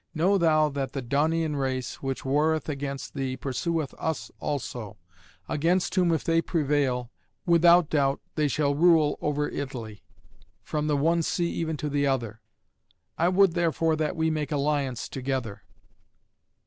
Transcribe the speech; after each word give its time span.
Know 0.15 0.39
thou 0.39 0.69
that 0.69 0.93
the 0.93 1.03
Daunian 1.03 1.55
race, 1.55 2.01
which 2.01 2.25
warreth 2.25 2.67
against 2.67 3.13
thee, 3.13 3.37
pursueth 3.37 3.93
us 3.99 4.31
also; 4.39 4.97
against 5.47 5.93
whom 5.93 6.11
if 6.11 6.23
they 6.23 6.41
prevail, 6.41 7.11
without 7.45 7.91
doubt 7.91 8.19
they 8.33 8.47
shall 8.47 8.73
rule 8.73 9.19
over 9.21 9.47
Italy, 9.47 10.03
from 10.63 10.87
the 10.87 10.97
one 10.97 11.21
sea 11.21 11.51
even 11.51 11.77
to 11.77 11.87
the 11.87 12.07
other. 12.07 12.41
I 13.15 13.29
would, 13.29 13.53
therefore, 13.53 13.95
that 13.95 14.15
we 14.15 14.31
make 14.31 14.51
alliance 14.51 15.07
together." 15.07 15.61